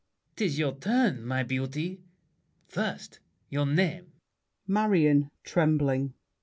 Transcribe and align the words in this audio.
]'Tis 0.35 0.57
your 0.57 0.73
turn, 0.79 1.23
My 1.23 1.43
beauty. 1.43 2.01
First, 2.67 3.19
your 3.51 3.67
name. 3.67 4.13
MARION 4.65 5.29
(trembling). 5.43 6.15